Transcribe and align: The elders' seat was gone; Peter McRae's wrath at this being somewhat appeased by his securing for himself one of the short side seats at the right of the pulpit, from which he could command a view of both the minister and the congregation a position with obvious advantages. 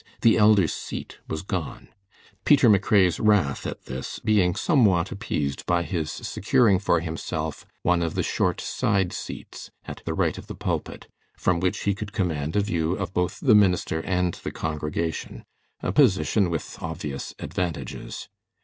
The 0.21 0.35
elders' 0.35 0.73
seat 0.73 1.19
was 1.27 1.43
gone; 1.43 1.89
Peter 2.43 2.67
McRae's 2.71 3.19
wrath 3.19 3.67
at 3.67 3.85
this 3.85 4.17
being 4.17 4.55
somewhat 4.55 5.11
appeased 5.11 5.63
by 5.67 5.83
his 5.83 6.11
securing 6.11 6.79
for 6.79 7.01
himself 7.01 7.67
one 7.83 8.01
of 8.01 8.15
the 8.15 8.23
short 8.23 8.59
side 8.61 9.13
seats 9.13 9.69
at 9.85 10.01
the 10.03 10.15
right 10.15 10.39
of 10.39 10.47
the 10.47 10.55
pulpit, 10.55 11.05
from 11.37 11.59
which 11.59 11.81
he 11.81 11.93
could 11.93 12.13
command 12.13 12.55
a 12.55 12.61
view 12.61 12.93
of 12.93 13.13
both 13.13 13.39
the 13.41 13.53
minister 13.53 13.99
and 13.99 14.33
the 14.43 14.49
congregation 14.49 15.43
a 15.83 15.91
position 15.91 16.49
with 16.49 16.79
obvious 16.81 17.35
advantages. 17.37 18.27